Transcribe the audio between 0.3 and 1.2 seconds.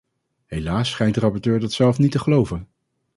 Helaas schijnt de